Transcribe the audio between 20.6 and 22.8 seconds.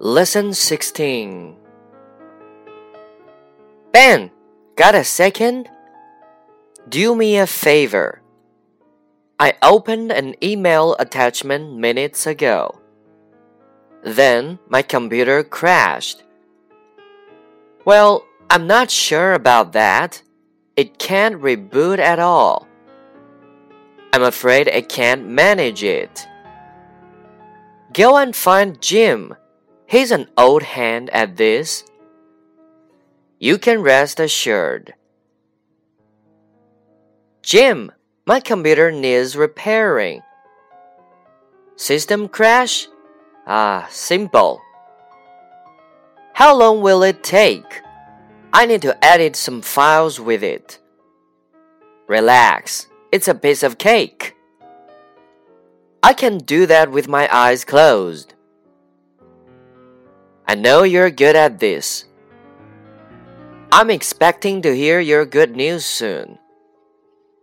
It can't reboot at all.